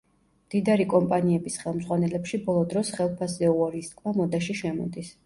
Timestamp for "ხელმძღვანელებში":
1.63-2.39